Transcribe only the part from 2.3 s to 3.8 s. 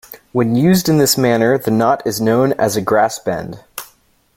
as a grass bend.